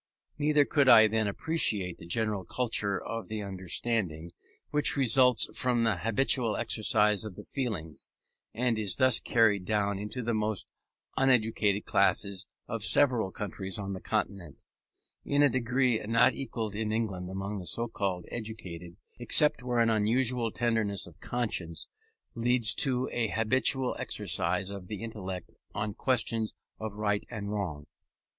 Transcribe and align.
Neither 0.39 0.65
could 0.65 0.89
I 0.89 1.05
then 1.05 1.27
appreciate 1.27 1.99
the 1.99 2.07
general 2.07 2.43
culture 2.43 2.99
of 2.99 3.27
the 3.27 3.43
understanding, 3.43 4.31
which 4.71 4.97
results 4.97 5.47
from 5.55 5.83
the 5.83 5.97
habitual 5.97 6.55
exercise 6.55 7.23
of 7.23 7.35
the 7.35 7.43
feelings, 7.45 8.07
and 8.51 8.79
is 8.79 8.95
thus 8.95 9.19
carried 9.19 9.63
down 9.63 9.99
into 9.99 10.23
the 10.23 10.33
most 10.33 10.71
uneducated 11.17 11.85
classes 11.85 12.47
of 12.67 12.83
several 12.83 13.31
countries 13.31 13.77
on 13.77 13.93
the 13.93 14.01
Continent, 14.01 14.63
in 15.23 15.43
a 15.43 15.49
degree 15.49 15.99
not 16.07 16.33
equalled 16.33 16.73
in 16.73 16.91
England 16.91 17.29
among 17.29 17.59
the 17.59 17.67
so 17.67 17.87
called 17.87 18.25
educated, 18.31 18.97
except 19.19 19.61
where 19.61 19.77
an 19.77 19.91
unusual 19.91 20.49
tenderness 20.49 21.05
of 21.05 21.19
conscience 21.19 21.87
leads 22.33 22.73
to 22.73 23.07
a 23.11 23.27
habitual 23.27 23.95
exercise 23.99 24.71
of 24.71 24.87
the 24.87 25.03
intellect 25.03 25.53
on 25.75 25.93
questions 25.93 26.55
of 26.79 26.93
right 26.95 27.23
and 27.29 27.51
wrong. 27.51 27.85